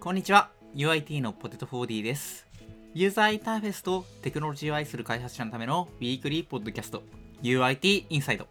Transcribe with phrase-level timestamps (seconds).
[0.00, 2.46] こんにちは UIT のポテト 4D です
[2.94, 7.02] ユーザーインターフェースとテクノロジーを愛する開発者のためのウィークリーポッドキャスト
[7.42, 8.46] UIT インサイド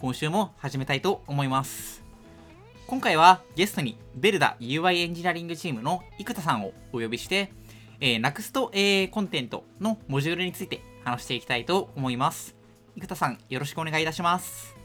[0.00, 2.02] 今週も始めたいと思います
[2.86, 7.50] 今回はゲストにベルダ UI エンジニアリングチームの生田さんをお呼びして
[8.00, 12.54] えー、NUXT、えー、コンテントのモジュールについて話していきたいと思います。
[12.96, 14.76] 生田さん、よろしくお願いいたします。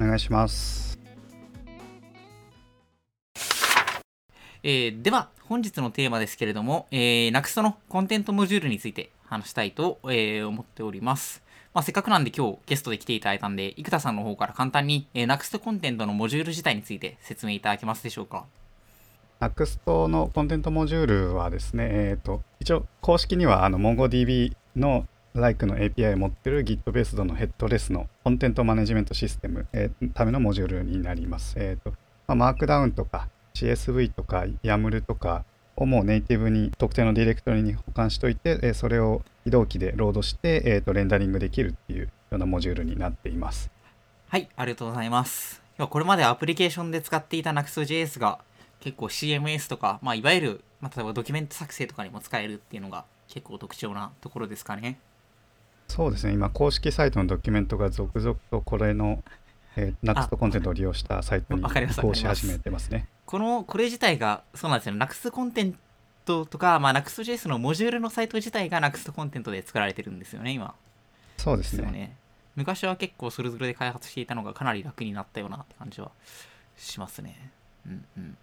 [0.00, 0.87] お願いします。
[4.62, 11.42] えー、では、本日のテーマですけれども、えー、NUXT のコンテントモジュールについて話したいと、えー、思っております。
[11.72, 18.46] まあ、せっかくなんで今日ゲストで来ていただいたんで、生田さんの方から簡単に、えー、NUXT コンテントのモジュール自体について説明いただけますでしょうか
[19.40, 31.54] ？NUXT のコンテントモジュールはですね、えーと、一応公式にはあの MongoDB の Like の API を持ってる Git ベースドのヘッドレスのコンテントマネジメントシステム、えー、ためのモジュールになります。
[31.58, 33.28] えーとまあ、マークダウンとか
[33.66, 35.44] CSV とか YAML とか
[35.76, 43.70] をもうネイティブに特定のディレクトリに保管しておいて、えー、それを非同期でロードして、えーと、レンダリングできるっていうようなモジュールになっています。
[44.28, 45.62] はい、ありがとうございます。
[45.78, 48.40] これまでアプリケーションで使っていた Nuxt.js が
[48.80, 54.98] 結構 CMS とか、まあ、いわゆる、まあ、例えばドキュメント作成とかにも使えるっていうのが結構特徴なところですかね。
[55.88, 59.22] そうですね、今、公式サイトのドキュメントが続々とこれの、
[59.78, 63.06] えー、NUXT コンテントを利用したサイトに移行し始めてますね。
[63.24, 65.78] この、これ自体が、そうなんですよ、ね、NUXT コンテン
[66.24, 70.74] トとか、まあ、NUXT.js のモジュールのサイト自体が NUXT コンテントで作られてるんですよね、今。
[71.36, 71.86] そうですね。
[71.86, 72.16] すね
[72.56, 76.10] 昔は結構それぞれで開発していたのがかなり楽になったようなって感じは
[76.76, 77.52] しますね。
[77.86, 78.36] うんうん。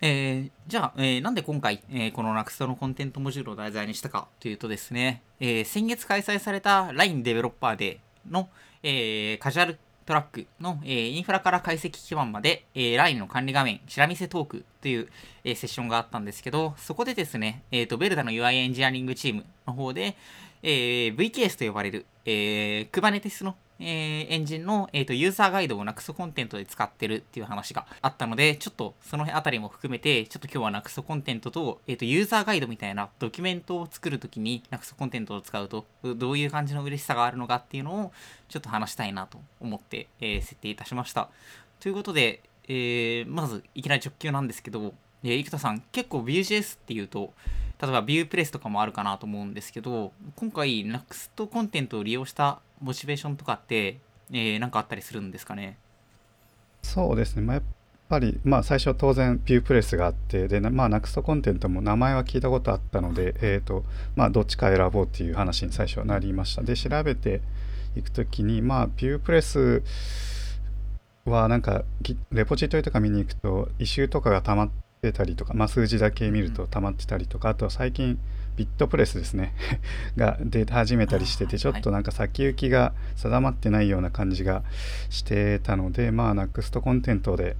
[0.00, 8.48] えー、じゃあ、えー、なんで今回、えー、この NUXT のコンテントモジュールを題材にしたかというとですね、えー、先月開催された LINE デベロッパーデーの、
[8.84, 15.08] えー、カジュアルトラックの、えー、インフラから解析基盤まで、えー、LINE の管理画面、チラ見せトークという、
[15.42, 20.16] えー、セッションがあったんですけど、そこでですね、えーと、ベルダの UI エンジニアリングチームの方で、
[20.62, 38.12] えー、VKS と呼ばれる、えー、Kubernetes のえー、エンジンの、えーと、ユーザーガイドを NUXT コンテントで使ってるっていう話があったので、ちょっとそのあたりも含めて、ちょっと今日は NUXT コンテントと、えーと、ユーザーガイドみたいなドキュメントを作るときに NUXT コンテントを使うと、どういう感じの嬉しさがあるのかっていうのを、
[38.48, 41.28] ちょっと話したいなと思って、えー、設定いたしました。
[41.80, 47.32] ということで、えー、まずいきなり直球なんですけど、えー、生田さん、結構 Vue.js っていうと、
[47.80, 53.98] 例えば Vue プレスとかもあるかなと思うんですけど、今回 NUXT コンテントを利用したモチベーションとかって
[54.32, 55.76] えー、なんかあったりするんですかね？
[56.82, 57.62] そうですね、まあ、やっ
[58.08, 63.84] ぱり、まあ、最初当然ビュープレスがあってで、まあ、NUXT コンテントも名前は聞いたことあったので、えーと
[64.16, 66.62] まあ、どっちか選ぼうっていう話に最初はなりました。
[66.62, 67.42] で調べて
[67.96, 69.82] いくときに、まあ、ビュープレス
[71.26, 71.84] はなんか
[72.32, 74.70] レポジトリとか見に行くと異臭とかが溜まっ
[75.12, 78.18] てたりとか、まあ、数字だけ見ると溜まってたりとか、あとは最近
[78.56, 79.52] ビットプレスですね。
[80.16, 84.62] が出始めたりしててちょっとなんか先行きが定まってないような感じが
[85.10, 87.56] してたのでまあ NUXT コンテントで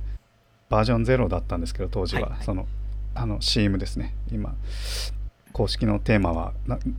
[0.69, 2.67] バージョン0だったんですけど当時は、はいはい、その
[3.15, 4.15] あの CM ですね。
[4.33, 4.55] 今
[5.53, 6.53] 公式のテーマは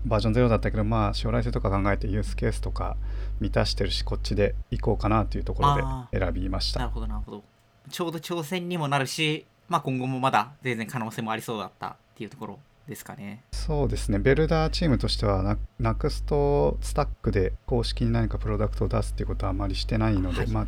[0.06, 2.96] バージョン0だったけどまあ将来性とか考えてユースケースとか
[3.42, 6.80] 満たしてるしこっちで行こうかなというところで選びました。
[6.80, 7.44] なるほどなるほど。
[7.90, 13.42] ちょうど挑戦にもなるしまあ今後もまだ全然可能性もありそうだったっていうところですかね。
[13.52, 20.68] そうですね、ベルダーチームとしては、ナクストスタックで公式に何かプロダクトを出すっていうことはあまりしてないので、はい、まあ、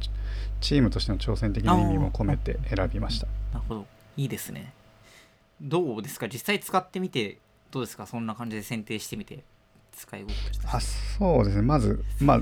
[0.60, 3.28] チームとしての挑戦的な意味も込めて選びました。
[3.54, 3.86] なるほど、
[4.16, 4.74] いいですね。
[5.62, 7.38] どうですか、実際使ってみて、
[7.72, 9.44] どうですか、そんな感じで選定してみて、
[9.92, 12.42] 使い心地あそうですね、まず、まあ、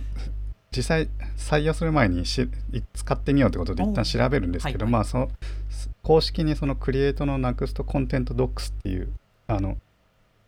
[0.75, 2.49] 実際採用する前にし
[2.93, 5.29] 使ってみようってことで一旦調べるんですけど、はいはい、まあその
[6.03, 9.09] 公式にそのクリエイトの NUXT コンテントドックスっていう
[9.47, 9.77] あの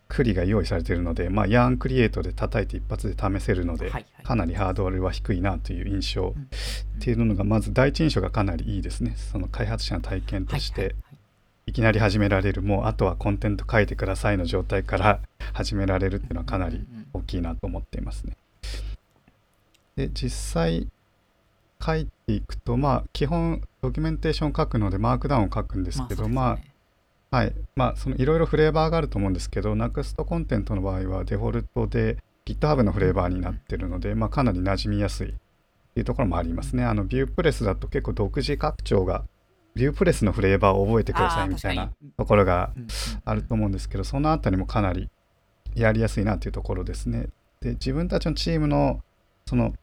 [0.07, 6.33] クリが用意されているので、まあ、ヤーンクリエイトで叩いて一発で試せるので、はいはい、かなりハードルは低いなという印象、
[6.99, 9.15] っていうのがまず第一印象がかなりいいですね。
[9.17, 11.01] その開発者の体験として、はいはいは
[11.67, 15.19] い、いきなり始められるもうあとはコンテント書いてくださいの状態から
[15.53, 18.37] 始められるっていうのはかなり大きいなと思っていますね。
[19.97, 20.87] で実際
[21.85, 26.77] 書いていくとまあ基本ドキュメンテーション書くのでマークダウンを書くんですけど、まあ、ね、まあ
[27.29, 27.53] はい。
[27.75, 35.33] まあ、そのいろいろフレーバーがあると思うんですけど、NUXT コンテントの場合はデフォルトで GitHub のフレーバーになってるので、まあ、かなり馴染みやすいっ
[35.93, 36.85] ていうところもありますね。
[36.85, 39.25] あの、ビュープレスだと結構独自拡張が、
[39.75, 42.71] ビュープレスのフレーバーを覚えてくださいみたいなところが
[43.25, 45.09] あると思うんですけど、そのあたりもかなり
[45.75, 47.27] やりやすいなというところですね。
[47.59, 49.03] で、自分たちのチームの
[49.45, 49.73] その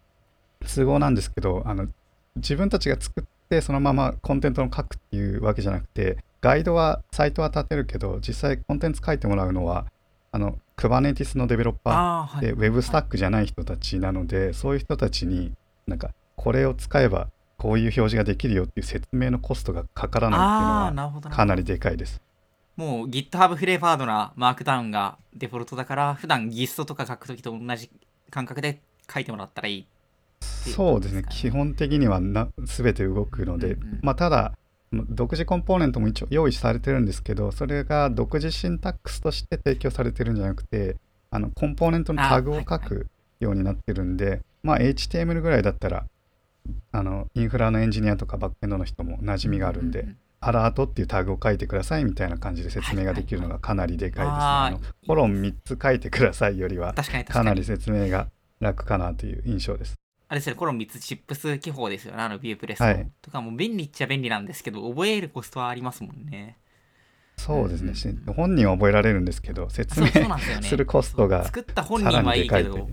[0.64, 1.88] 都合なんですけど、あの
[2.37, 9.87] 自分たちが作ってそのままコンテンツを書くっていうわけじゃなくてガイドはサイトは立てるけど実際コンテンツ書いてもらうのは
[10.32, 15.52] あの Kubernetes のデベロッパーで、はい、Web スタックじゃない人たちなので、はい、そういう人たちに
[15.87, 20.43] なんかこれを使えばこういう表示ができるよっていう説明のコストがかからないっ
[20.90, 22.20] ていうのはかなりでかいです。
[22.76, 27.88] もう GitHub フレーバードなマークダウンがデフォルトだから普段 GIST とか書くときと同じ
[28.31, 28.81] 感覚で
[29.12, 29.87] 書いてもらったらいい
[30.70, 31.25] そうですね。
[31.31, 34.55] 基本的にはな全て動くので、うんうん、まあただ
[34.93, 40.96] 独自コンポーネントも一応用意されてるんですけどそれが独自シンタックスとして提供されてるんじゃなくて
[41.31, 43.08] あのコンポーネントのタグを書く
[43.41, 46.06] ようになってるんで、はいはい、まあ HTML ぐらいだったら
[46.93, 50.19] あのインフラのエンジニアとかバックエンドの人も馴染みがあるんで、うんうんうん。
[50.41, 54.41] アラートっていうタグを書いてくださいみたいな感じで説明ができるのがかなりでかいですね。
[54.41, 56.94] はいはい、コロン3つ書いてくださいよりは
[57.29, 58.29] かなり説明が
[58.61, 59.94] 楽かなという印象です。
[60.34, 66.58] あれですね、コロン3つチップス記法ですよね、あのビュープレス、はい、とかも便利っちゃ便利なんですけど、覚えるコストはありますもんね。
[67.36, 70.08] そうですね、うん、本人は覚えられるんですけど、説明
[70.60, 72.88] するコストが作った本人はいいけど、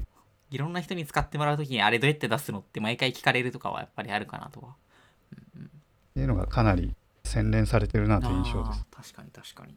[0.51, 4.67] いろんな人に使ってもらうときに、あれどうやって出すのって毎回聞かれるとかはやっぱりあるかなとは。
[4.69, 6.93] っていうのがかなり
[7.23, 8.85] 洗練されてるなという印象です。
[8.91, 9.75] 確かに確かに。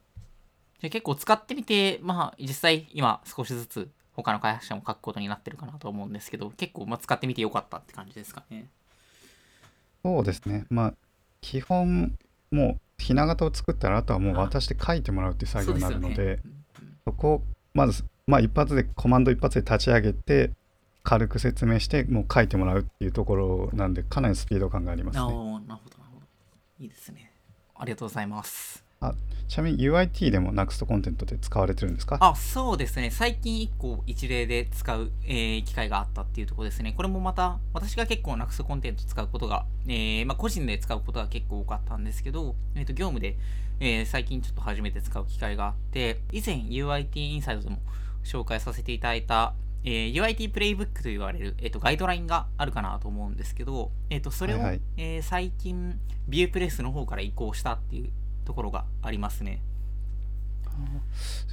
[0.81, 8.69] じゃ結構使ってみて、まあ実際今少しずつ他の開発者も書くことになってるかなと思うんですけど、結構、まあ、使ってみてよかったって感じですかね。
[10.05, 10.67] そうですね。
[10.71, 10.95] まあ、
[11.41, 12.17] 基本、
[12.51, 16.43] もう、ひな形を作ったら、あとはもう渡して書いてもらうっていう作業になるので、そでね
[17.05, 17.43] そこを、
[17.75, 20.51] まず、まあ、一発で、コマンド一発で立ち上げて、
[21.03, 25.25] 軽く説明して、もう書いてもらうっていうところなんで、かなりスピード感がありますね。
[25.25, 25.97] なるほど、なるほど。
[26.79, 27.33] いいですね。
[27.77, 28.84] ありがとうございます。
[29.09, 29.15] あ
[29.47, 32.19] ちなみに UIT でも NUXT コンテントで使われてるんですか？
[32.21, 33.11] あそうですね。
[33.11, 36.95] 最近1個一例で使う、えー、機会があったっていうところですね。
[36.97, 43.37] これもまた私が結構 NUXT コンテント使うことが、えーまあ、個人で使うことが結構多かったんですけど、えー、と業務で、
[43.81, 47.79] えー、最近ちょっと初めて使う機会があって以前 UIT インサイドでも
[48.25, 49.55] 紹介させていただいた
[49.87, 58.11] えー、UIT プレイブックと言われる、えーと、ガイドラインがあるかなと思うんですけど、えーと、それを、はいはい、えー、最近ビュープレスの方から移行したっていう
[58.45, 59.61] ところがありますね。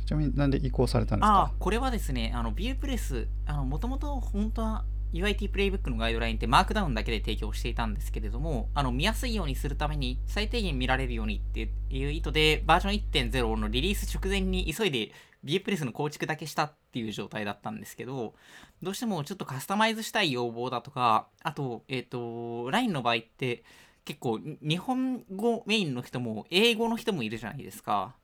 [0.05, 1.51] ちなみになんで移行されたんですか？
[1.59, 4.83] これはですね、あのビュープレス、もともと本当は
[5.13, 15.11] UIT プレイブックのガイドラインってマークダウンだけで提供していたんですけれども、あの見やすいようにするために最低限見られるようにっていう意図でバージョン1.0のリリース直前に急いで
[15.44, 18.33] ビュープレスの構築だけしたっていう状態だったんですけど、
[18.81, 23.63] どうしてもちょっとカスタマイズしたい要望だとか、あと、えっ、ー、と、LINE の場合って
[24.06, 28.15] 結構日本語メインの人も英語の人もいるじゃないですか。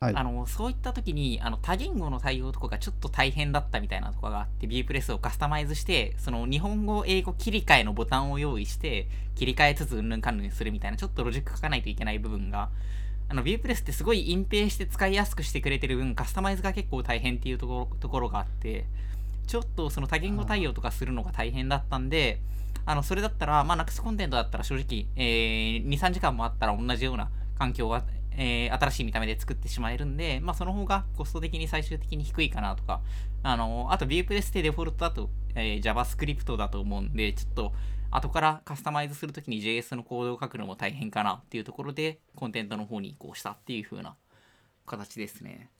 [0.00, 9.06] はい、あのそういった時にあの多言語の対応とかがちょっと大変だったみたいなところがあってビュープレスをカスタマイズしてその日本語英語切り替えのボタンを用意して
[9.36, 12.70] 切り替えつつうんぬんかんぬんするみたいなちょっとロジック書かないといけない部分が
[13.28, 18.86] あのビュープレスってすごい隠蔽して使いやすくしてくれてる分カスタマイズが結構大変っていうところところがあって
[19.46, 22.40] ちょっとその多言語対応とかするのが大変だったんで
[22.84, 28.02] あのそれだったらまあ NUX コンテントだったら正直、えー、23時間もあったら同じような環境は
[28.36, 33.00] えー、新しい見た目で作ってしまえるんで、まあ、その方がコスト的に最終的に低いかなとか、
[33.42, 37.72] あのあと Viewpress ってデフォルトだと、えー、JavaScript だと思うんで、ちょっと
[38.10, 44.16] 後からカスタマイズするときに JS のコードを書くのも大変かなっていうところで、コンテントの方に移行したっていう風な
[44.86, 45.70] 形ですね。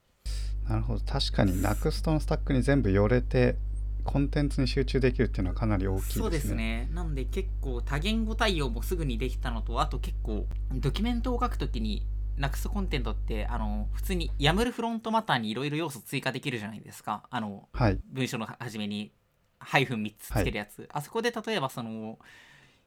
[0.69, 1.00] なるほど。
[1.04, 3.57] 確かに NUXT のスタックに全部寄れて、
[4.04, 6.23] コンテンツに集中できるっていうのはかなり大きいですね。
[6.23, 6.88] そうですね。
[6.92, 19.12] なんで結構多言語対応もすぐにできたのと、あと結構ドキュメントを書くときにナクスコンテントってあの普通に YAML フロントマターにいろいろ要素追加できるじゃないですかあの、はい、文章の初めに
[19.59, 22.19] ハイフン3つつけるやつ、はい、あそこで例えばその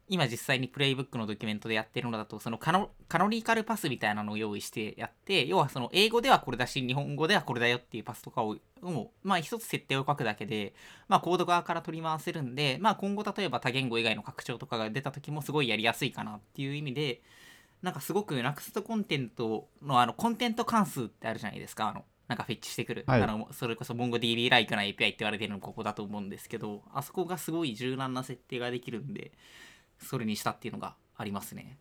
[0.07, 2.89] 今実際にプレイブックのドキュメントでやってるのだとそのカノ
[3.29, 10.73] リカルパスみたいなのを用意してやって要はその英語ではこれだし日本語ではこれだよっていうパスとかをもうまあ一つ設定を書くだけで
[11.07, 17.21] まあコード側から取り回せるんでまあ今後例えば多言語以外の拡張とかが出た時もすごいやりやすいかなっていう意味で
[17.81, 21.89] なんかすごく NUXT コンテントのあのコンテント関数ってあるじゃないですか。
[21.89, 29.31] あのなんかフェッチしてくる、はい、あのそれこそ MongoDB ライクな API って言われてるのここだと思うんですけどあそこがすごい柔軟な設定ができるんで
[29.99, 31.77] それにしたっていうのがありますね。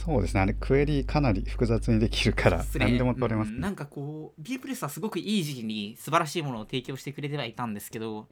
[0.00, 0.40] そうですね。
[0.40, 3.56] あれクエリかなり複雑にできるから何でも取れます、ね。
[3.56, 8.28] うん、なんかこう B プレスはすごくいい時期に素晴らしいものを提供してくれてはいたんですけど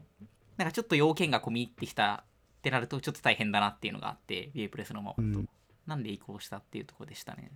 [0.58, 2.24] なんかちょっと要件が込み入ってきた
[2.58, 5.48] ってなるとちょっと大変だなっていうのがあって B プレスのままと、うん。
[5.86, 7.50] なんで移行したっていうところでしたね。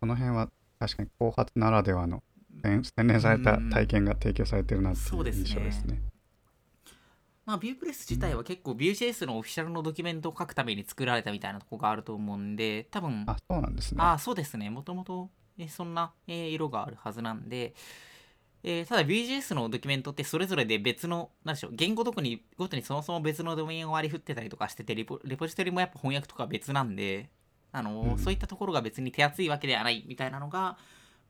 [0.00, 2.22] この辺は確かに後発ならではの
[2.62, 6.00] 洗練された体験が提供されてるなっていう印象ですね。
[7.46, 14.02] まあ、ビュープレス自体は結構 Vue.js のオフィシャルのドキュメントを書くために作られたみたいなとこがあると思うんで、多分、あ、そうなんですね。
[14.02, 14.70] あそうですね。
[14.70, 15.30] もともと、
[15.68, 17.74] そんな、えー色があるはずなんで、
[18.62, 27.28] えーただ Vue.js のドキュメントってそれぞれで別の、なんでしょう、言語どこにごとにそもそも別のドメインを割り振ってたりとかしててレポ、レポジトリもやっぱ翻訳とか別なんで、
[27.72, 30.78] あのーうんそういったところが別に手厚いわけではないみたいなのが、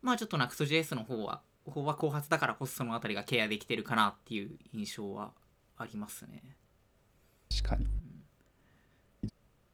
[0.00, 5.33] まあちょっと Next.js の方は、方は後発だからこそそのあたりがケアできてるかなっていう印象は
[5.76, 6.57] ありますね。
[7.50, 7.87] 確かに。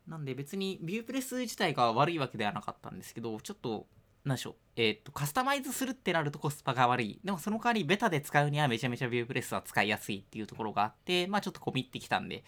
[0.06, 3.86] なんで別にビュープレス自体が悪いわけではなかったんですけど、ちょっと、
[4.24, 7.20] なんでしょう、えーっと、カスタマイズするってなるとコスパが悪い。
[7.24, 12.42] でもその代わりベタで使うにはめちゃめちゃビュープレスは使いやすいっていうところがあって、まあちょっと込み入ってきたんで、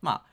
[0.00, 0.24] ま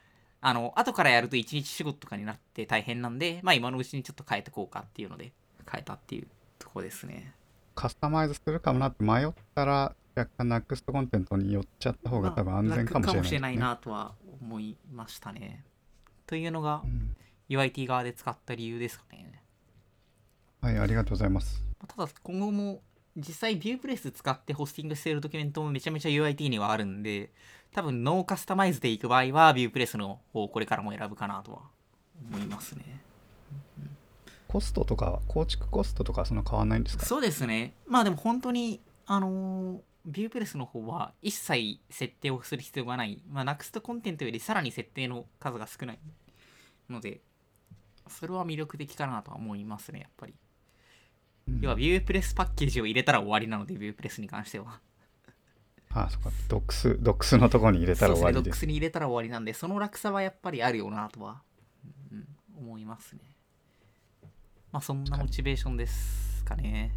[0.41, 5.33] あ、あの、後からやると1日仕事とかになって大変なんで、まあ今のうちにちょっと変えてこうかっていうので、
[5.69, 6.27] 変えたっていう
[6.59, 7.33] ところですね。
[7.73, 15.63] カスタマイズするかもなって迷ったら、若干 NUXT コンテントに寄っちゃった方が多分安全かもしれない、楽かもしれないなとは思いましたね。
[16.25, 17.15] というのがう、ん
[17.49, 19.41] UIT 側で使った理由ですかね。
[20.59, 21.63] はい、ありがとうございます。
[21.87, 22.81] ただ今後も
[23.15, 27.31] 実際ビュープレス使ってホスティングしているドキュメントもめちゃめちゃ UIT にはあるんで
[27.71, 31.61] 多分ノーカスタマイズでいく場合はビュープレスの方をこれからも選ぶかなとは
[32.29, 33.01] 思いますね
[34.47, 37.05] コストとか、構築コストとかそんな変わんないんですか？
[37.05, 45.99] そうですねまあでも本当にあのービュープレスの方は一切設定をする必要がない、まあ、NUXT コンテントよりさらに設定の数が少ない
[46.89, 47.19] ので
[48.09, 50.33] それは魅力的かなとは思いますねやっぱり。
[51.49, 51.59] うん。
[51.61, 54.79] 要はビュープレスパッケージを入れたら終わりなのでビュープレスに関しては。
[55.91, 56.29] あ、そっか。
[56.47, 58.41] ドックス、ドックスのとこに入れたら終わりで。
[58.41, 58.43] す。
[58.45, 61.41] ドックスに入れたら終わりなんでその落差はやっぱりあるよなとは、
[62.11, 63.19] うん思いますね。
[64.71, 66.91] まあそんなモチベーションですかね。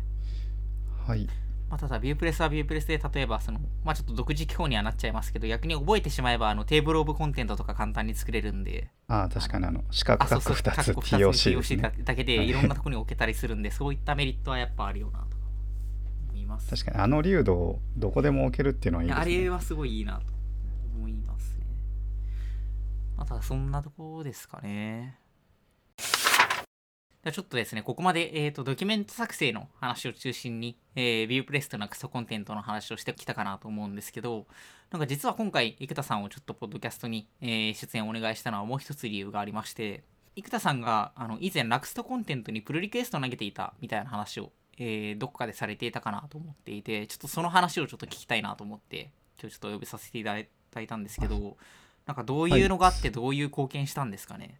[1.07, 1.29] はい。
[1.71, 11.93] まあ、ただビュープレスはビュープレスで例えばそのまあちょっと独自機構にはなっちゃいますけど逆に覚えてしまえばあのテーブルオブコンテントとか簡単に作れるんであ、確かにあの、四角あそうそう角2つ括弧二 TOC ですね。
[12.05, 15.37] だけではいいろんなところに置けたりするんでそういったメリットはやっぱあるよなと
[16.31, 19.43] 思います確かにあの流度をどこでも置けるっていうのはいいですね。
[19.43, 20.33] れはすごいいいなと
[20.97, 21.67] 思いますね。
[23.17, 25.21] まあ、ただそんなところですかね。
[27.23, 34.47] ちょっとですね、ここまで、えー、とドキュメント作成の話を中心に、えー、ビュープレスとなクソコンテントの話をしてきたかなと思うんですけど、
[34.91, 40.03] なんか実は今回、生田さんをちょっとポッドキャストに、えー出演お願いしたのはもう一つ理由がありまして、
[40.35, 51.59] 生田さんがあの以前、ラクストコンテントにプルリクエストを投げていたみたいな話を、えーどこかでされていたかなと思っていて、ちょっとその話をちょっと聞きたいなと思って、今日ちょっとお呼びさせていただいたんですけど、
[52.07, 54.59] なんかどういうのがあって、どういう貢献したんですかね？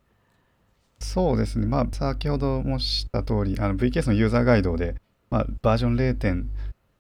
[1.01, 1.67] そうですね。
[1.67, 4.95] まあ、先ほど申した通り、あの VKS のユーザーガイドで、
[5.31, 6.15] まあ、バージョン 0.
[6.15, 6.51] 点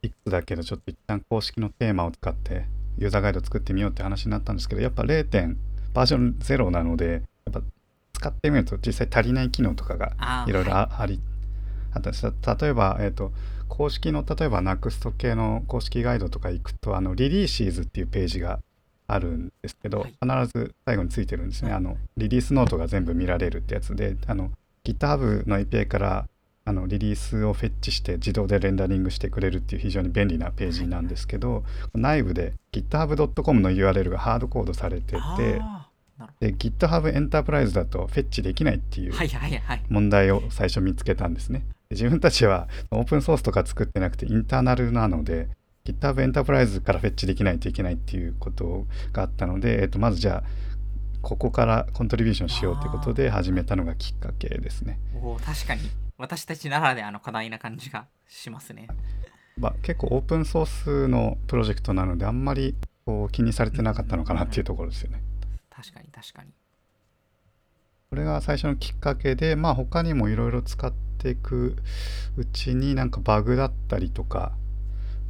[0.02, 2.66] いくつだけど、ちょっと一旦公式のテーマを使って、
[2.98, 5.24] ユーザーガイドを作ってみようって話になったんですけど、やっぱ 0.
[5.24, 5.56] 点
[5.92, 7.62] バージョン0なので、やっぱ
[8.12, 10.12] 使ってみると実際足りない機能とかが
[10.46, 11.20] いろいろはああり、
[11.92, 13.32] あったんです例えば、えっ、と、
[13.68, 18.60] 公式の、例えば NUXT 系の公式ガイドとか行くと、あの、リリーシーズっていうページが
[19.12, 21.70] あるんですけど、はい必ず最後についてるんですね。
[21.70, 24.50] はいあの、リリースノートが全部見られるってやつで、あの、
[24.84, 26.28] GitHub の API から
[26.64, 31.64] あのリリースをフェッチして自動でレンダリングしてくれるっていう非常に便利なページなんですけど、
[31.94, 35.60] 内部で github.com の URL がハードコードされてて、
[36.38, 39.12] で GitHub エンタープライズだとフェッチできないっていう。
[39.88, 41.60] 問題を最初見つけたんですね。
[41.88, 45.48] で自分たちはオープンソースとか作ってなくてインターナルなので
[45.92, 50.70] GitHub エンタープライズからフェッチできないといけないっていうことがあったので、えっと、まずじゃあ
[51.22, 54.98] ここからコントリビューションしようということで始めたのがきっかけですね。
[55.22, 55.82] おー確かに
[56.16, 58.88] 私たちならではの課題な感じがしますね。
[59.58, 65.22] まあ、結構オープンソースのプロジェクトなのであんまりこう気にされてなかったのかなっていうところですよね。
[65.68, 66.50] 確かに確かに。
[68.10, 71.76] これが最初のきっかけで、まあ他にもいろいろ使っていく
[72.36, 74.52] うちになんかバグだったりとか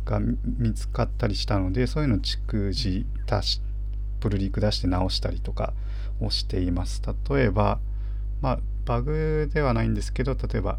[0.04, 3.60] が見見つかったりしたので、そういうのを逐次出し、
[4.20, 5.72] プルリク出して直したりとか
[6.20, 7.02] をしています。
[7.30, 7.78] 例えば、
[8.40, 10.78] まあバグではないんですけど、例えば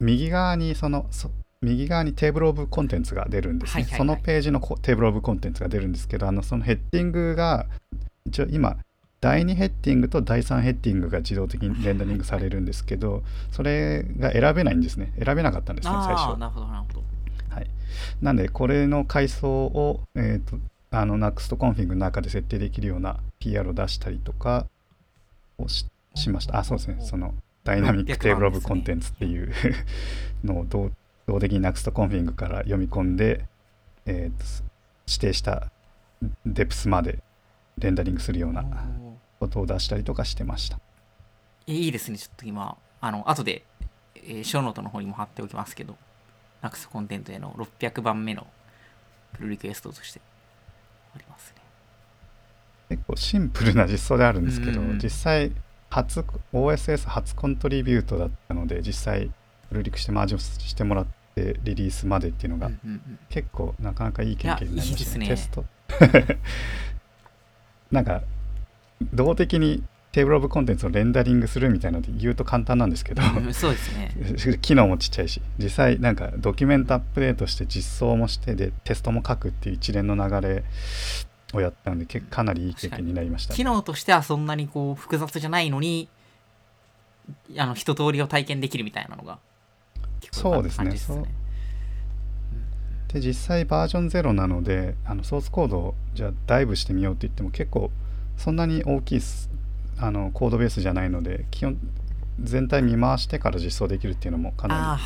[0.00, 1.30] 右側にその、そ
[1.62, 3.74] 右側に table of contents が出るんですね。
[3.74, 7.66] はいはいはいそのページのこ table of contents が出るんですけど、あのその heading が
[8.26, 8.76] 一応今
[9.24, 15.14] 第2 heading と第3 heading が自動的にレンダリングされるんですけど、それが選べないんですね。
[15.24, 16.38] 選べなかったんですね、最初。
[18.20, 20.58] なんで、これの階層を、えー、と
[20.90, 24.66] あの NUXT コンフィグの中で設定できるような PR を出したりとか
[25.58, 26.58] をししました。
[26.58, 26.98] あ、そうですね。
[27.00, 27.34] その
[27.64, 29.52] dynamic table of contents っていう
[30.44, 30.90] のを動
[31.26, 33.46] 動的に NUXT コンフィグから読み込んで、
[34.06, 34.44] えーと
[35.06, 35.70] 指定した
[36.46, 37.18] depth まで
[37.78, 38.64] レンダリングするような
[39.38, 40.78] ことを出したりとかしてました。
[41.66, 42.18] いいですね。
[42.18, 43.64] ちょっと今あの後で、
[44.16, 45.96] えー、ショーノートの方にも貼っておきますけど
[46.64, 48.46] NAX コンテントへの600番目の
[49.34, 50.20] プルリクエストとして
[51.14, 51.62] ありますね。
[52.90, 54.98] 結構シンプルな実装であるんですけど、うん。
[54.98, 55.52] 実際
[55.90, 59.30] 初 OSS 初コントリビュートだったので実際
[59.68, 63.18] プルリクしてマージをしてもらってリリースまでっていうのが、うんうんうん。
[63.28, 65.26] 結構なかなかいい経験になりましたね。
[65.26, 65.64] いやいいテスト。
[67.90, 68.22] なんか
[69.12, 74.14] 動的にテーブルオブコンテンツをレンダリングするみたいなので言うと簡単なんですけどうんそうですね。
[74.62, 80.62] 機能もちっちゃいし実際なんかドキュメントアップデートして実装もしてでテストも書くっていう一連の流れ
[81.52, 86.08] をやったのでかなりいい経験になりました、機能としてはそんなにこう複雑じゃないのに
[87.58, 89.40] あの一通りを体験できるみたいなのが
[90.20, 91.34] 結構良かった感じそうですね
[93.14, 97.90] で実際バージョン0なのであのソースコードをじゃあダイブしてみようって言っても結構
[98.36, 99.50] そんなに大きいす
[99.98, 101.78] あのコードベースじゃないので基本
[102.40, 104.98] 全体見回してから実装できるっていうのもかな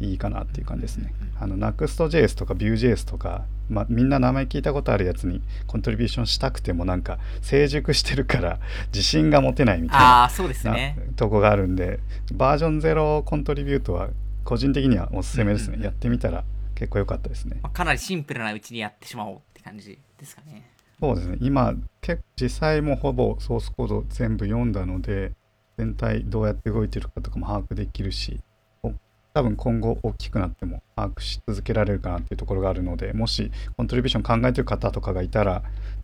[0.00, 0.18] りいい。
[0.18, 1.12] かなっていう感じですね。
[1.38, 8.58] あの Next.js とか Vue.js とか、まあ、みんな名前聞いたことあるやつにコントリビューションしたくてもなんか成熟してるから
[8.92, 12.00] 自信が持てないみたいなそうですねなとこがあるんで
[12.34, 14.10] バージョン0コントリビュートは
[14.44, 17.58] 個人的にはおすすめですね、やってみたら結構良かったですね。
[17.62, 20.70] まあかなりシンプルなうちにやってしまおうって感じですかね
[21.00, 21.38] そうですね。
[21.40, 25.32] 今結実際もうほぼソースコード全部読んだので
[25.78, 28.40] 全体どうやって動いてるかとかも把握できるし
[28.82, 28.92] お
[29.32, 35.62] 多分今後大きくなっても把握し続けられるかなっていうところがあるのでもしコントリビューション考えてる方とかがいたら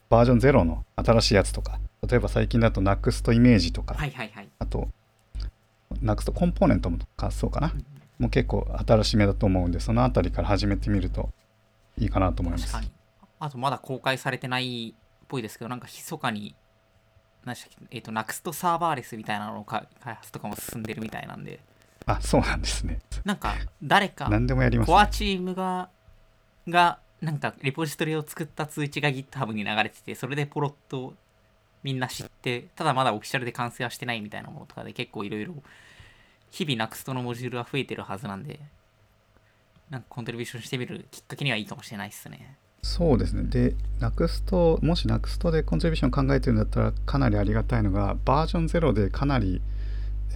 [0.08, 4.48] バージョン0の新しいやつとか例えば最近だと NUXT イメージとか、はいはいはい。
[4.58, 4.88] あと
[6.02, 7.72] NUXT コンポーネントもかそうかな。
[7.74, 11.30] うんもう結構新しめだと思うんでそのあたりから始めてみると
[11.98, 12.74] いいかなと思います
[13.38, 16.54] あとまだ公開されてないっぽいですけどなんか密かに
[17.44, 21.60] 何でしたっけえっ、と NUXT サーバーレスみたいなのの開発とかも進んでるみたいなんで。
[22.06, 22.86] あそうなんです。
[22.86, 25.88] ねなんか誰か何でもやります、コア、チームが
[26.68, 31.14] がなんかレポジトリを作った通知が GitHub に流れててそれでポロッと
[31.82, 35.54] みんな知ってただまだオフィシャルで完成はしてないみたいなものとかで結構いろいろ
[36.50, 38.60] 日々 NUXT のモジュールは増えてるはずなんで
[39.90, 43.42] なんかコントリビューションしてみるきっかけにはいいかもしれないですねそうですね。
[43.42, 49.60] で NUXT もし NUXT でコントリビューション考えてるんだったらかなりありがたいのがバージョン0でかなり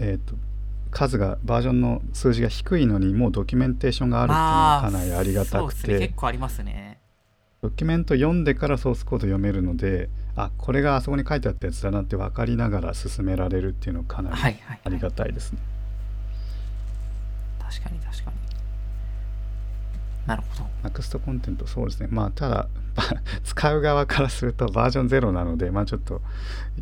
[0.00, 0.34] えっ、と
[0.90, 5.98] 数がバージョンの数字が低いのにもうドキュメンテーションがあるっていうのがかなりありがたくて。
[6.00, 6.98] 結構ありますね。
[7.62, 15.58] ドキュメント読んでからソースコード読めるのであこれがあそこに書いてあったやつだなって分かりながら進められるっていうのがかなりはいはい、ありがたいですね、
[17.58, 18.49] 確かに確かに
[20.26, 20.88] なるほど。
[20.88, 22.08] NUXT コンテントそうですね。
[22.10, 23.04] まあただば
[23.44, 26.22] 使う側からするとバージョン0なのでまあちょっと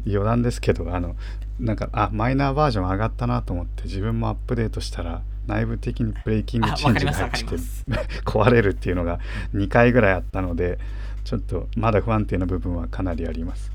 [0.07, 1.17] 余談ですけどあの
[1.59, 7.45] なんかあマイナーバージョン上がったなと思って自分もアップデートしたら内部的にブレイキングあチェンジが入って
[8.25, 9.19] 壊れるっていうのが
[9.55, 10.79] 2回ぐらいあったので
[11.25, 13.71] ちょっとまだ不安定な部分はかなりあります。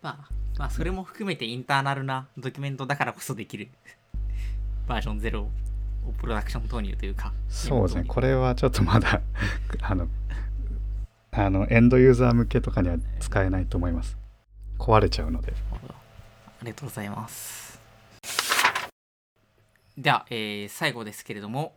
[0.00, 3.68] まあ、まあ、それも含めてインターナルなドキュメントだからこそできる。
[4.86, 5.50] バージョン0を
[6.18, 7.32] プロダクション投入というか。
[7.48, 8.28] そうですねこれ。
[8.28, 9.20] れはちょっとまだ
[9.82, 10.08] あの
[11.30, 14.16] あのエンドユーザー向けとかには使えないと思います
[14.78, 15.52] 壊れちゃうので
[16.60, 17.80] ありがとうございます。
[19.96, 21.74] では、えー最後ですけれども、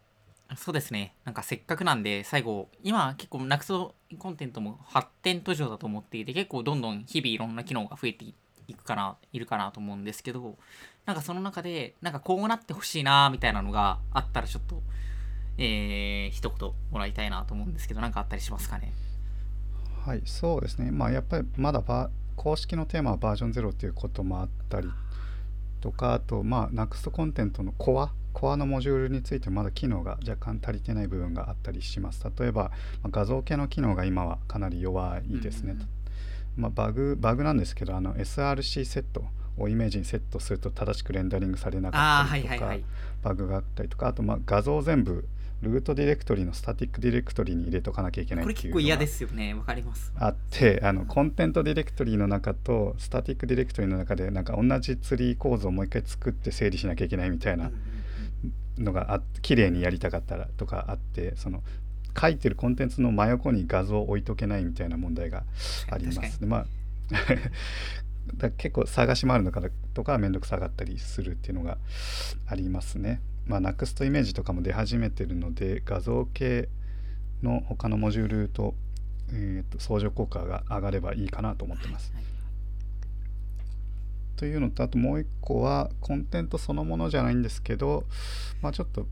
[0.57, 8.25] そうですね、なんかせっかくなんで、最後、今結構 NUXT コンテントも発展途上だと思っていて、結構どんどん日々いろんな機能が増えて
[8.67, 10.57] いくかな、いるかなと思うんですけど、
[11.05, 14.81] なんかその中で、なんかこうなってほしいな、みたいなのがあったらちょっと、
[15.57, 18.93] えー、一言もらいたいなと思うんですけど、なんかあったりしますかね？
[20.05, 20.89] はいそうですね。
[20.89, 24.89] まあやっぱりまだバ公式のテーマはバージョン0っていうこともあったり
[25.79, 32.23] とかあとまあ NUXT コンテントのコアコアのモジュールについてまだ機能が若干足りてない部分があったりします。
[32.39, 32.71] 例えば
[33.03, 35.87] まあ画像系の機能が今はかなり弱いですね、うん
[36.55, 39.23] まあ、バグバグなんですけどあの SRC セット
[39.57, 42.83] をイメージにセットすると正しくレンダリングされなかったりとかはいはいはい。
[43.21, 45.25] バグがあったりとかあとまあ画像を全部
[45.61, 49.53] ルートディレクトリの static ディレクトリに入れとかなきゃいけないこれ結構嫌ですよね。
[49.53, 50.11] わかります。
[50.17, 57.71] あってあの content ディレクトリの中と static ディレクトリの中でなんか同じツリー構造をもう一回作って整理しなきゃいけないみたいな
[58.79, 61.61] のがあ綺麗にやりたかったらとかあってその
[62.19, 65.43] 書いてるコンテンツの真横に画像を置いとけないみたいな問題が
[65.91, 66.47] ありますね。
[66.47, 66.65] まあ
[68.35, 69.61] だ結構探し回るのか
[69.93, 71.77] とかめんどくさがったりするっていうのが
[72.47, 73.21] ありますね。
[73.45, 76.69] まあ NUXT イメージとかも出始めてるので画像系
[77.41, 78.75] の他のモジュールと,、
[79.31, 82.11] えーと相乗効果が上がればいいかなと思ってます。
[82.13, 82.31] はいはい
[84.41, 88.05] というのとあともう一個はコンテントそのものじゃないんですけど、
[88.59, 89.05] まあ、ちょっと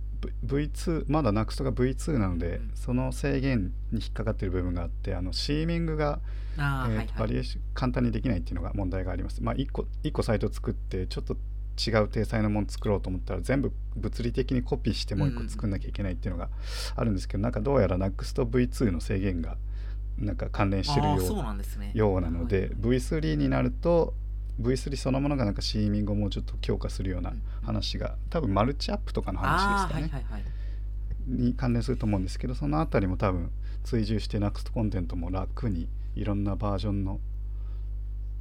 [0.44, 6.20] V2 まだ NUXT が V2 なので、うん、その制限に引っかかってる部分があってあのシーミングが、
[6.60, 9.42] えーバリエーション簡単にできないっていうのが問題があります。
[9.44, 11.36] まあ、1個 ,1 個サイト作ってちょっと
[11.80, 16.50] 違う体裁のもの作ろうと思ったら全部物理的にコピーしてもう1個作んなきゃいけないっていうのが
[16.96, 19.56] あるんですけど、うん、なんかどうやら NUXTV2 の制限が
[20.18, 24.14] なんか関連してるような,、ね、ようなので、はい、V3 になると
[24.62, 27.32] V3 そのものがなんかシーミングをもうちょっと強化するような
[27.64, 30.44] 話が多分マルチアップとかの話ですかね、はいはいはい、
[31.28, 33.52] に関連すると思うんですけどその辺りも多分
[33.86, 37.20] 追従して NEXT コンテントも楽にいろんなバージョンの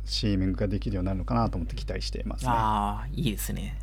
[0.05, 3.79] シーミングができるようになるのかなと思って期待しています、ね、ああいいですね。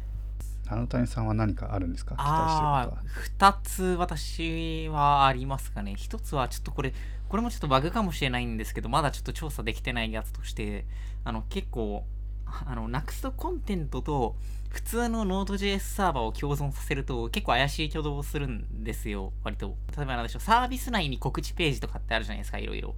[0.68, 2.16] あの谷さんは何かあるんですか？
[2.16, 3.54] 期待してることは。
[3.54, 5.94] 2つ私はありますかね。
[5.96, 6.94] 1つはちょっとこれ
[7.30, 10.86] これもちょっとバグかもしれないんですけどまだちょっと調査できてないやつとして
[11.24, 12.04] あの結構
[12.46, 14.36] あの NUXT コンテントと
[14.70, 19.76] 普通の Node.js サーバーを共存させると結構怪しい挙動をするんですよ割と。
[19.96, 22.96] 例えばなんでしょうサービス内に告知ページとかってあるじゃないですかいろいろ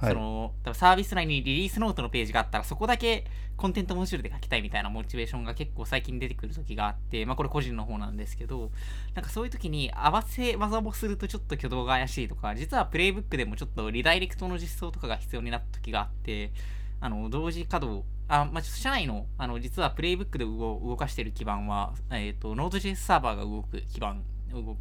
[0.00, 3.26] はい、そのサービス内にリリースノートのページがあったらそこだけ
[3.58, 8.70] コンテントモジュールで書きたいみたいなモチベーションが結構最近出てくる時があって、まあこれ個人の方なんですけど、
[9.14, 16.52] なんかそういう時に合わせ技をするとちょっと挙動が怪しいとか、実はプレイブックでもちょっとリダイレクトの実装とかが必要になった時があって、
[17.00, 24.22] あの、同時稼働、あ、まあ、社内の、あの、実はプレイブックで動かしてる基盤は、えっ、ー、と、Node.js サーバーが動く基盤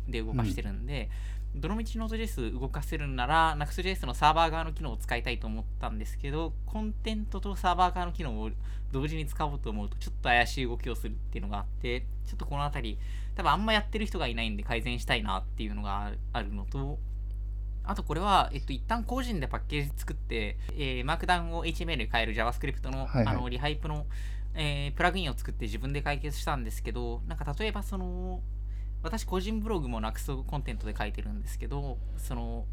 [0.08, 1.10] で動かしてるんで、
[1.56, 8.52] どのみち Node.js 動かせるんなら Next.js のサーバー側の機能を使いたいと思ったんですけど、コンテントとサーバー側の機能を
[8.92, 13.00] 同時に使おうと思うと、ちょっと怪しい動きをするっていうのがあって、ちょっとこの辺り、
[13.36, 17.00] 多分あんまやってる人がいないんで改善したいなっていうのがあるのと、
[17.84, 24.06] あとこれは、えっと、一旦個人でパッケージ作って、えー、マークダウンを HTML に変える JavaScript のはいはい、あのリハイプの、
[24.54, 28.42] えー、プラグインを作って自分で解決したんですけど、なんか例えばその、
[29.02, 32.66] 私個人ブログも Nuxt Content で書いてるんですけど、その、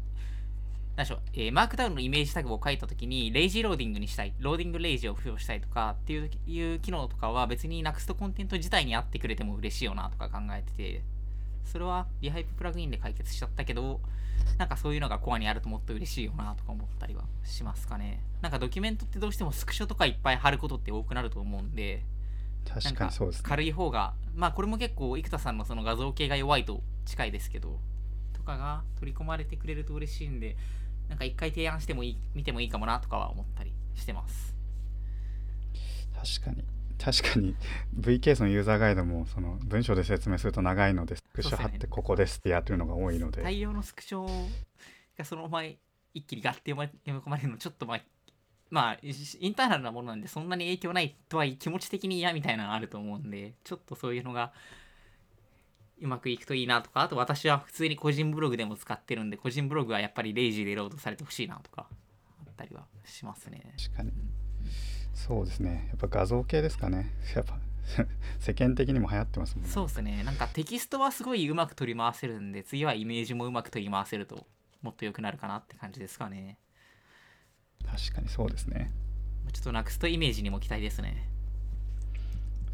[0.95, 11.01] 何でしょう、えー、マークダウンのイメージタグを書いたときに、 lazy loading にしたい、 loading lazy を付与したいとかっていういう機能とかは別に Nuxt Content 自体にあってくれても嬉しいよなとか考えてて、
[11.65, 14.01] それは rehype プラグインで解決しちゃったけど、
[14.57, 18.21] なんかそういうのがコアにあるともっと嬉しいよなとか思ったりはしますかね。
[18.41, 22.03] なんかドキュメントってどうしてもスクショとかいっぱい貼ることって多くなると思うんで、
[22.67, 23.43] 確かにそうですね。
[23.47, 27.79] 軽い方が、まあこれも結構生田さんのその画像系が弱いと近いですけど、
[28.33, 30.57] とかが取り込まれてくれると嬉しいんで、
[31.09, 34.55] なんか一回提案してもいい、見てもいいかもなとかは思ったりしてます。
[36.39, 36.65] 確かに。
[36.97, 37.55] 確かに
[37.99, 44.27] VKS のユーザーガイドもその文章で説明すると長いのでスクショ貼ってここですってやってるのが多いので大量のスクショ
[45.17, 48.01] がそのまま一気にガッて読み込まれるのちょっとまあ
[48.69, 54.51] まあ、インターナルなものなんでそんなに影響ないとはいえ気持ち的に嫌みたいなのあると思うんで、ちょっとそういうのが
[56.01, 61.87] うまくいくといいなとか、あと私は普通に個人ブログでも使ってるんで、個人ブログはやっぱりレイジーでロードされてほしいなとか、
[62.45, 63.73] あったりはしますね。
[63.77, 64.11] 確かに。
[65.13, 65.87] そうですね。
[65.89, 67.11] やっぱ画像系ですかね。
[67.35, 67.57] やっぱ
[68.39, 69.69] 世間的にも流行ってますもんね。
[69.69, 70.23] そうですね。
[70.23, 74.45] なんかテキストはすごいうまく取り回せるんで、次はイメージもうまく取り回せると、
[74.81, 76.57] もっと良くなるかなって感じですかね。
[77.85, 78.91] 確かにそうですね。
[79.53, 81.27] ちょっとなくすとイメージにも期待ですね。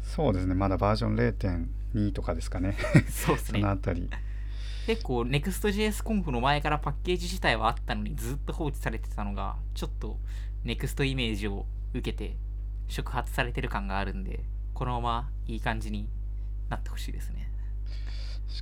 [0.02, 0.54] そうですね。
[0.54, 2.76] まだバージョン0.2とかですかね。
[3.10, 3.60] そうですね。
[3.60, 4.08] そのあたり。
[4.86, 10.18] 結構 Next.js コンフの前からパッケージ自体はあったのにずっと放置されてたのがちょっと
[10.64, 11.64] Next イメージを
[11.94, 12.36] 受けて
[12.88, 14.40] 触発されてる感があるんで
[14.74, 16.06] このままいい感じに
[16.68, 17.50] なってほしいですね。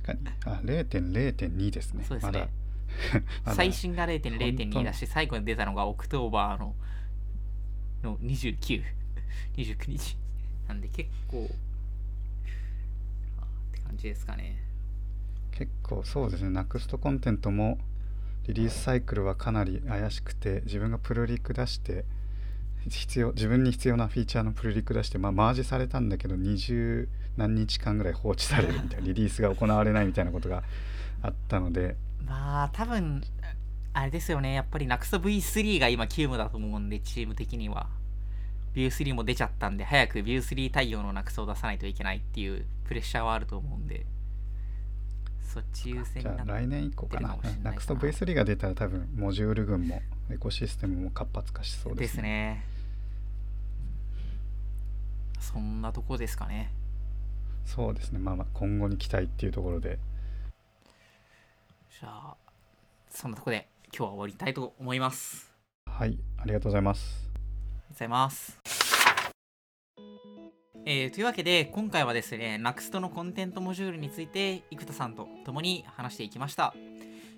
[0.01, 0.19] 確かに。
[0.45, 2.05] あ0.0.2ですね。
[2.07, 2.49] そうですね
[3.53, 6.75] 最新が0.0.2だし、最後に出たのが October の
[8.03, 8.83] の29、
[9.55, 10.17] 29日。
[10.67, 11.47] なんで結構、っ
[13.71, 14.57] て感じですかね。
[15.51, 17.77] 結構そうですね、 Nuxt Content も
[18.47, 22.05] リリースサイクルはかなり怪しくて、自分がプルリク出して、
[22.89, 30.63] 必要自分に必要なフィーチャーのプルリク出して、まあ、マージされたんだけど20何日間ぐらい放置されるみたいなリリースが行われないみたいなことが
[31.21, 33.23] あったのでまあ、多分、
[33.93, 34.53] あれですよね。
[34.53, 37.89] やっぱり NUXTV3 が今急務だと思うんで、チーム的には。
[38.75, 44.05] View3 も出ちゃったんで、早く View3 対応の NUX を出さないといけないっていうプレッシャーはあると思うんで、
[45.43, 47.35] そっち優先にな来年以降かな。
[47.35, 52.17] NUXTV3 が出たら多分、モジュール群もエコシステムも活発化しそうですね。
[52.17, 52.65] ですね。
[55.39, 56.71] そんなとこですかね。
[57.65, 58.17] そうですね。
[58.17, 59.99] まあまあ、今後に期待っていうところで。
[61.99, 62.35] じゃあ、
[63.07, 65.53] そんなとこで今日は終わりたいと思います。
[65.85, 67.29] はい、ありがとうございます。
[67.29, 68.59] ありがとうございます。
[70.85, 76.73] えー、というわけで今回はですね NUXT のコンテントモジュールについて生田さんと共に話していきました、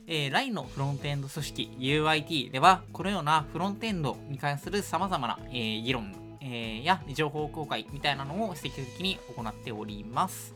[0.08, 10.56] えー、LINE のフロントエンド組織 UIT ではこのようなフロントエンドに関する様々な、えー、議論、えや情報公開みたいなのを積極的に行っております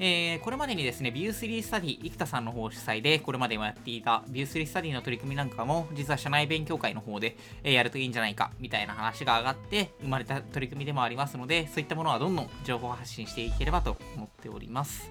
[0.00, 15.10] えー、これまでにですね、View3 スタディ、生田さんの方主催で、これまでもやっていた View3 スタディの取り組みなんかも、実は社内勉強会の方で、えー、やるといいんじゃないか、みたいな話が上がって、生まれた取り組みでもありますので、そういったものはどんどん情報発信していければと思っております。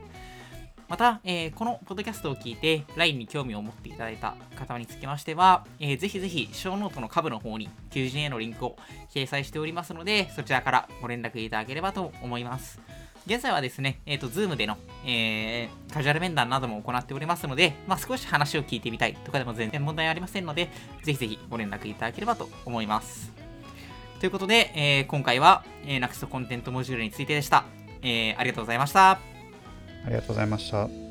[0.87, 8.77] また、えー、このポッドキャストを聞いて LINE に興味を持っていただいた方につきましては、えー、ぜひぜひ、ショーノートの下部の方に求人へのリンクを
[9.13, 12.79] 掲載しておりますので、そちらからご連絡いただければと思います。
[13.27, 20.69] 現在はですね、えっ、ー、と、Zoom での、えー、カジュアル面談なども行っておりますので、まあ、少し話を聞いてみたいとかでも全然問題ありませんので、
[21.03, 23.33] ぜひぜひご連絡いただければと思います。
[24.21, 27.65] ということで、えー、今回は、えー、ナクストコンテントモジュールについてでした。
[28.01, 29.11] えー、ありがとうございました。
[29.11, 29.19] あ
[30.07, 31.06] りがとうございました。